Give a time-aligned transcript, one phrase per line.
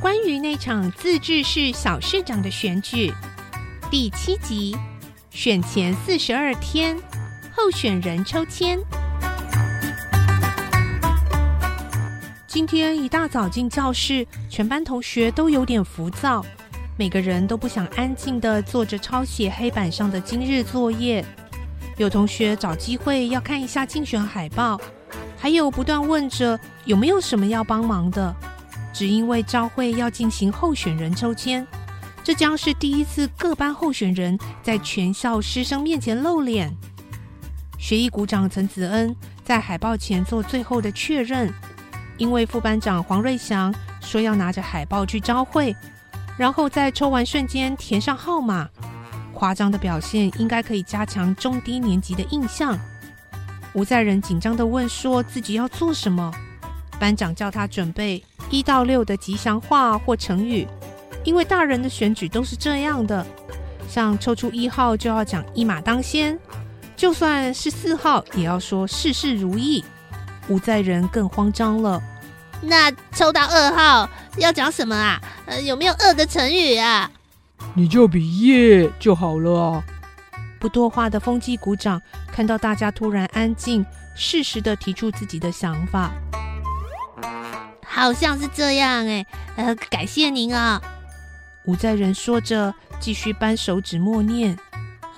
[0.00, 3.12] 关于那场自治市小市长的选举，
[3.90, 4.74] 第七集，
[5.28, 6.96] 选前四十二天，
[7.54, 8.78] 候选人抽签。
[12.46, 16.42] 今天一大早进教室，全班同学都有点浮躁，
[16.96, 21.22] 每个人都不想安静的坐着抄写黑板上的今日作业。
[21.98, 24.80] 有同学找机会要看一下竞选海报。
[25.36, 28.34] 还有不断问着有没有什么要帮忙的，
[28.92, 31.66] 只因为朝会要进行候选人抽签，
[32.22, 36.74] 这将是第一次各班候选人在全校师生面前露脸。
[37.78, 41.52] 学艺股长陈子恩在海报前做最后的确认，
[42.18, 45.74] 因为副班长黄瑞祥说要拿着海报去朝会，
[46.36, 48.68] 然后在抽完瞬间填上号码，
[49.32, 52.78] 夸张的表现应该可以加强中低年级的印象。
[53.72, 56.30] 吴在仁紧张的问：“说自己要做什么？”
[57.00, 60.66] 班长叫他准备一到六的吉祥话或成语，
[61.24, 63.24] 因为大人的选举都是这样的。
[63.88, 66.38] 像抽出一号就要讲一马当先，
[66.96, 69.84] 就算是四号也要说事事如意。
[70.48, 72.02] 吴在人更慌张了。
[72.60, 75.20] 那抽到二号要讲什么啊？
[75.46, 77.10] 呃，有没有二的成语啊？
[77.74, 79.84] 你就比耶就好了啊。
[80.58, 82.00] 不多话的风纪鼓掌，
[82.32, 86.10] 看到大家突然安静，适时的提出自己的想法。
[87.92, 90.80] 好像是这样哎，呃，感谢您啊。
[91.64, 94.56] 吴在仁说着，继续扳手指默念：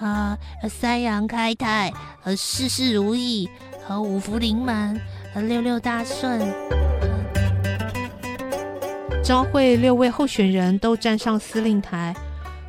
[0.00, 0.36] 啊，
[0.68, 1.92] 三阳开泰，
[2.24, 3.48] 呃，事事如意，
[3.86, 4.98] 和五福临门，
[5.34, 6.40] 呃，六六大顺。
[9.22, 12.16] 招会六位候选人都站上司令台。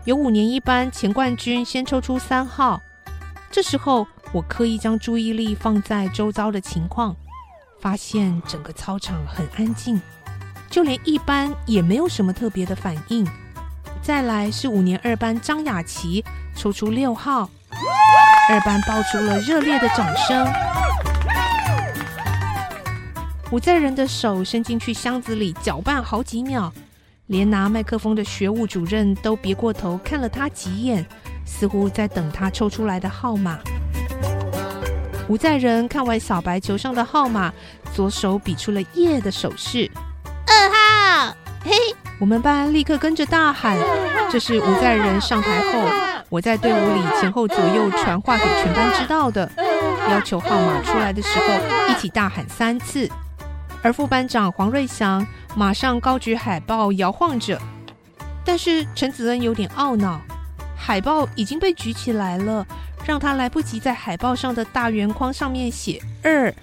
[0.05, 2.81] 有五年一班前冠军先抽出三号，
[3.49, 7.15] 这时候我刻意将注意力放在周遭的情况，
[7.83, 10.01] 发现整个操场很安静，
[10.69, 13.27] 就连一班也没有什么特别的反应。
[14.01, 16.23] 再来是五年二班张雅琪
[16.55, 17.49] 抽出六号，
[18.49, 20.47] 二班爆出了热烈的掌声。
[23.51, 26.71] 我在人的手伸进去箱子里搅拌好几秒。
[27.27, 31.05] 连拿麦克风的学务主任都别过头看了他几眼，
[31.45, 33.59] 似乎在等他抽出来的号码。
[35.29, 37.51] 吴在仁看完小白球上的号码，
[37.93, 39.89] 左手比出了耶的手势。
[40.45, 41.71] 二号，嘿，
[42.19, 43.77] 我们班立刻跟着大喊。
[44.29, 45.89] 这是吴在仁上台后，
[46.29, 49.49] 我在队伍里前后左右传话给全班知道的。
[50.09, 51.45] 要求号码出来的时候，
[51.89, 53.09] 一起大喊三次。
[53.81, 55.25] 而副班长黄瑞祥
[55.55, 57.57] 马上高举海报摇晃着，
[58.43, 60.19] 但是陈子恩有点懊恼，
[60.75, 62.65] 海报已经被举起来了，
[63.05, 66.53] 让他来不及在海报上的大圆框上面写二。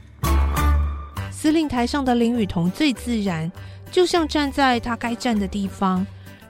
[1.30, 3.50] 司令台上的林雨桐最自然，
[3.90, 6.06] 就像站在他该站的地方，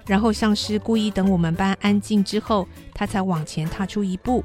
[0.06, 4.44] 然后像是故意等我们班安静之后，他才往前踏出一步，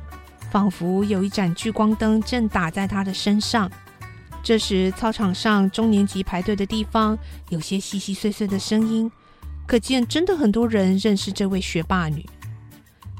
[0.51, 3.69] 仿佛有一盏聚光灯正打在他的身上。
[4.43, 7.17] 这时，操场上中年级排队的地方
[7.49, 9.11] 有些细细碎碎的声音，
[9.65, 12.23] 可见真的很多人认识这位学霸女。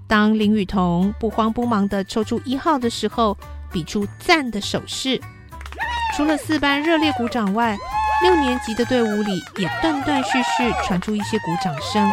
[0.07, 3.38] 当林雨桐不慌不忙地抽出一号的时候，
[3.71, 5.19] 比出赞的手势。
[6.16, 7.77] 除了四班热烈鼓掌外，
[8.21, 12.09] 六年级的队伍里也断断续续传出一些鼓掌声。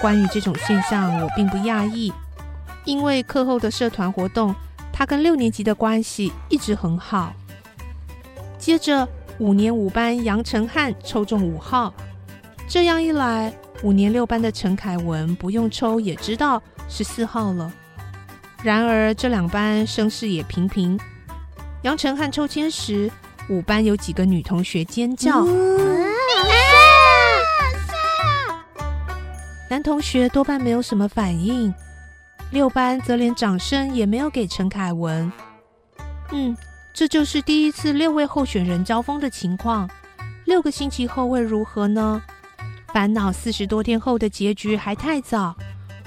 [0.00, 2.12] 关于这种现象，我并不讶异，
[2.84, 4.54] 因为课后的社团活动，
[4.92, 7.32] 他跟六年级的关系一直很好。
[8.58, 9.06] 接着，
[9.38, 11.92] 五年五班杨成汉抽中五号，
[12.66, 13.52] 这样一来，
[13.82, 17.72] 五年六班的陈凯文不用抽也知道是四号了。
[18.62, 20.98] 然而，这两班声势也平平。
[21.82, 23.10] 杨晨汉抽签时，
[23.48, 25.44] 五班有几个女同学尖叫，
[29.68, 31.74] 男同学多半没有什么反应。
[32.50, 35.32] 六班则连掌声也没有给陈凯文。
[36.30, 36.56] 嗯。
[36.94, 39.88] 这就是第一次六位候选人交锋的情况。
[40.44, 42.22] 六个星期后会如何呢？
[42.92, 45.56] 烦恼四十多天后的结局还太早，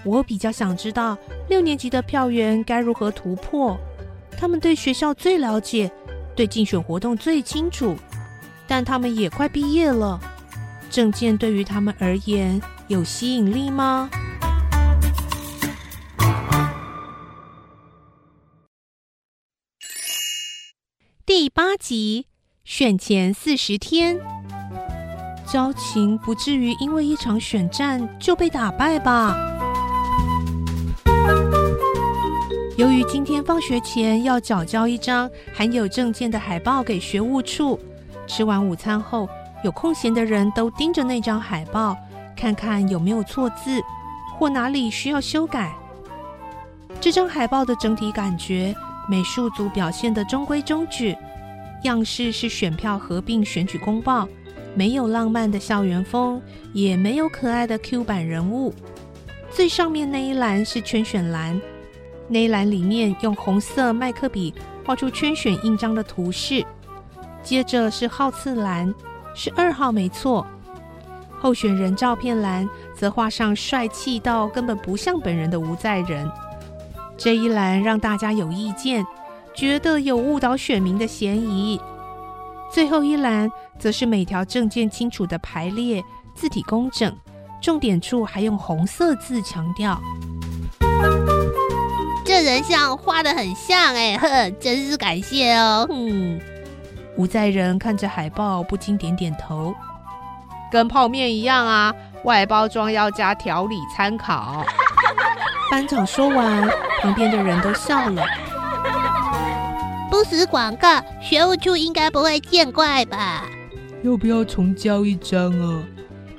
[0.04, 1.18] 我比较想知道
[1.50, 3.76] 六年级的票源该如何突破。
[4.38, 5.92] 他们对学校最了解，
[6.36, 7.96] 对竞选活动最清楚，
[8.68, 10.20] 但他们也快毕业了，
[10.92, 14.08] 证件对于他们而言有吸引力吗？
[21.26, 22.28] 第八集，
[22.64, 24.35] 选前四十天。
[25.46, 29.38] 交情不至于因为一场选战就被打败吧？
[32.78, 37.80] 由于今天放学前要缴交一张含有证件的海报给学务处，
[38.28, 39.30] 吃完午餐后，
[39.64, 41.96] 有空闲的人都盯着那张海报，
[42.36, 43.82] 看看有没有错字
[44.38, 45.74] 或哪里需要修改。
[47.00, 48.76] 这张海报的整体感觉，
[49.08, 51.16] 美术组表现的中规中矩，
[51.84, 54.28] 样式是选票合并选举公报，
[54.76, 56.42] 没有浪漫的校园风，
[56.74, 58.74] 也没有可爱的 Q 版人物。
[59.50, 61.60] 最上面那一栏是圈选栏。
[62.28, 66.66] 那一栏里面用红色麦克笔画出圈选印章的图示，
[67.42, 68.94] 接着是号次栏，
[69.34, 70.46] 是二号没错。
[71.40, 76.30] 候选人照片栏则画上帅气到根本不像本人的吴在仁。
[77.16, 79.06] 这一栏让大家有意见，
[79.54, 81.80] 觉得有误导选民的嫌疑。
[82.76, 83.50] 最后一栏
[83.80, 86.04] 则是每条证件清楚的排列，
[86.36, 87.16] 字体工整，
[87.62, 89.98] 重点处还用红色字强调。
[92.26, 95.88] 这人像画的很像哎，呵，真是感谢哦。
[95.90, 96.38] 嗯，
[97.16, 99.74] 吴在仁看着海报，不禁点点头。
[100.70, 101.96] 跟泡面一样啊，
[102.26, 104.66] 外包装要加调理参考。
[105.72, 106.70] 班长说完，
[107.02, 108.22] 旁边的人都笑了。
[110.16, 113.50] 不死广告，学务处应该不会见怪吧？
[114.02, 115.84] 要不要重交一张啊？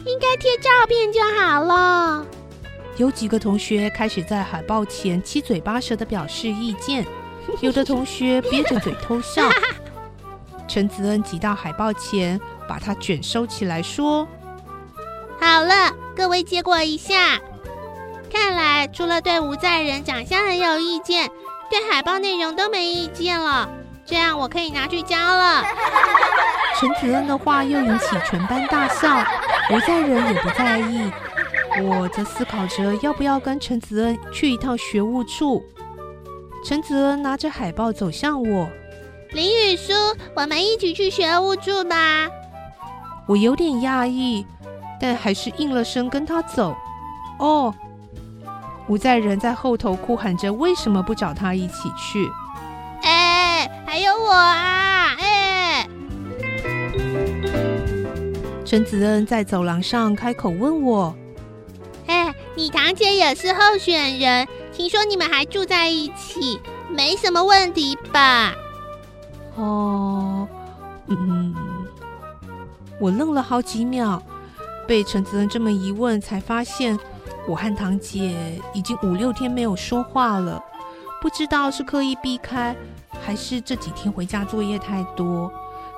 [0.06, 2.24] 应该贴照片就好了。
[2.96, 7.04] 有几个同学开始在海报前七嘴八舌的表示意见，
[7.60, 9.46] 有的同学憋着嘴偷笑。
[10.66, 14.26] 陈子恩挤到海报前，把它卷收起来，说
[15.38, 17.38] ：“好了，各位接过一下。
[18.32, 21.30] 看来除了对吴在仁长相很有意见，
[21.70, 23.68] 对海报内容都没意见了。
[24.04, 25.64] 这样我可以拿去交了。”
[26.78, 29.24] 陈子恩的话又引起全班大笑，
[29.68, 31.10] 不在人也不在意。
[31.82, 35.62] 我在思考着要不要跟陈子恩去一趟学务处。
[36.64, 38.68] 陈子恩拿着海报走向我，
[39.30, 39.92] 林雨书，
[40.34, 42.28] 我们一起去学务处吧。
[43.26, 44.46] 我有点讶异，
[45.00, 46.76] 但还是应了声跟他走。
[47.38, 47.74] 哦，
[48.88, 52.30] 吴在仁在后头哭喊着：“为什么不找他一起去？”
[53.02, 55.16] 哎，还有我啊！
[55.18, 55.88] 哎，
[58.64, 61.14] 陈子恩在走廊上开口问我。
[62.06, 68.54] 哎你堂姐也是候选人，听说你们还住在一起，没什么问题吧？
[69.56, 70.48] 哦，
[71.08, 71.54] 嗯，
[73.00, 74.22] 我愣了好几秒，
[74.86, 76.98] 被陈子恩这么一问，才发现
[77.48, 80.62] 我和堂姐已经五六天没有说话了。
[81.20, 82.76] 不知道是刻意避开，
[83.24, 85.52] 还是这几天回家作业太多，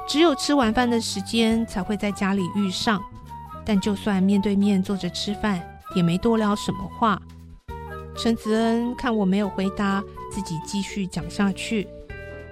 [0.06, 3.02] 只有吃晚饭的时间才会在家里遇上。
[3.64, 5.60] 但就算面对面坐着吃饭。
[5.94, 7.18] 也没多聊什么话。
[8.14, 11.88] 陈子恩看我没有回答，自己继续讲下去。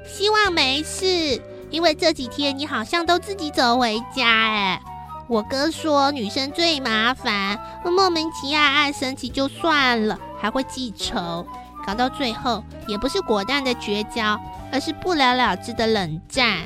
[0.06, 1.38] 希望没事，
[1.68, 4.26] 因为这几天你好像都自己走回家。
[4.26, 4.80] 哎，
[5.28, 11.44] 我哥说女生最麻烦，莫名其妙爱生气就算了，还会记仇，
[11.84, 14.38] 搞到最后也不是果断的绝交，
[14.70, 16.58] 而是不了了之的冷战。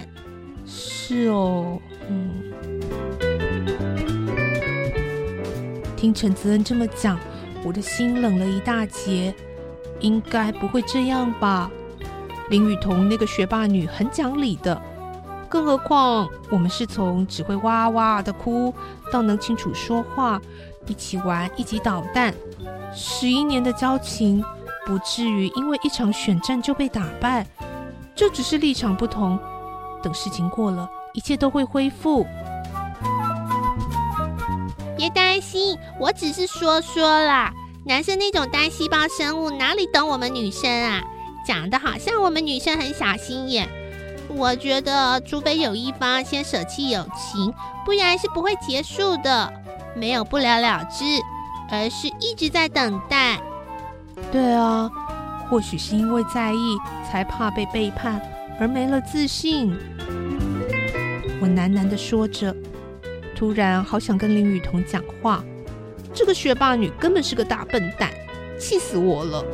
[0.66, 2.52] 是哦，嗯。
[5.96, 7.18] 听陈子恩这么讲，
[7.64, 9.35] 我的心冷了一大截。
[10.00, 11.70] 应该不会这样吧？
[12.49, 14.80] 林雨桐那个学霸女很讲理的，
[15.50, 18.73] 更何况我们是从只会哇哇的哭
[19.12, 20.40] 到能清楚说话，
[20.87, 22.33] 一起玩，一起捣蛋，
[22.95, 24.42] 十一年的交情，
[24.87, 27.45] 不至于因为一场选战就被打败。
[28.14, 29.38] 这只是立场不同，
[30.02, 32.25] 等事情过了，一切都会恢复。
[34.97, 37.52] 别担心，我只是说说啦。
[37.87, 41.02] 男生那种单细胞生物哪里懂我们女生啊？
[41.47, 43.66] 讲的好像我们女生很小心眼。
[44.37, 47.52] 我觉得，除非有一方先舍弃友情，
[47.84, 49.52] 不然是不会结束的。
[49.94, 51.04] 没有不了了之，
[51.70, 53.40] 而是一直在等待。
[54.30, 54.88] 对啊，
[55.49, 56.76] 或许是因为在意，
[57.10, 58.20] 才怕被背叛，
[58.60, 59.76] 而没了自信。
[61.40, 62.54] 我喃喃的说着。
[63.34, 65.42] 突然好想跟林雨桐讲话，
[66.12, 68.10] 这个学霸女根本是个大笨蛋，
[68.58, 69.44] 气死我了。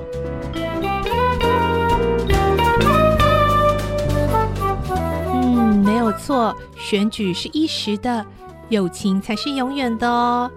[6.16, 8.24] 错，选举是一时的，
[8.68, 10.50] 友情才是永远的哦。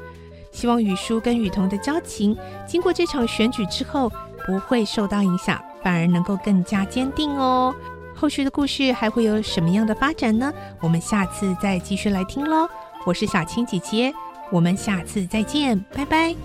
[0.52, 2.36] 希望雨叔跟雨桐的交情，
[2.68, 4.12] 经过这场选举之后，
[4.46, 7.74] 不会受到影响，反而能够更加坚定哦。
[8.16, 10.52] 后续的故事还会有什么样的发展呢？
[10.82, 12.68] 我们下次再继续来听喽。
[13.06, 14.14] 我是小青姐姐，
[14.52, 16.36] 我们下次再见，拜拜。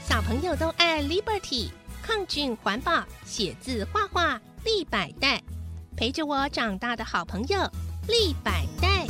[0.00, 1.68] 小朋友都爱 Liberty，
[2.06, 5.42] 抗菌环保，写字画画立百代，
[5.96, 7.58] 陪着我长大的好朋友
[8.06, 9.03] 立百代。